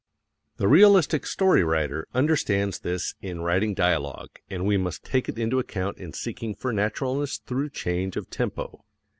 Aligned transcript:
The 0.57 0.67
realistic 0.67 1.27
story 1.27 1.63
writer 1.63 2.07
understands 2.15 2.79
this 2.79 3.13
in 3.21 3.41
writing 3.41 3.75
dialogue, 3.75 4.39
and 4.49 4.65
we 4.65 4.75
must 4.75 5.05
take 5.05 5.29
it 5.29 5.37
into 5.37 5.59
account 5.59 5.99
in 5.99 6.11
seeking 6.11 6.55
for 6.55 6.73
naturalness 6.73 7.37
through 7.37 7.69
change 7.69 8.17
of 8.17 8.27
tempo. 8.31 8.83